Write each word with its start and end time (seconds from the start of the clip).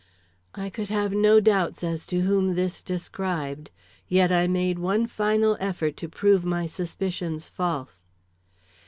I 0.55 0.71
could 0.71 0.87
have 0.89 1.11
no 1.11 1.39
doubts 1.39 1.83
as 1.83 2.07
to 2.07 2.21
whom 2.21 2.55
this 2.55 2.81
described, 2.81 3.69
yet 4.07 4.31
I 4.31 4.47
made 4.47 4.79
one 4.79 5.05
final 5.05 5.55
effort 5.59 5.95
to 5.97 6.09
prove 6.09 6.43
my 6.43 6.65
suspicions 6.65 7.47
false. 7.49 8.03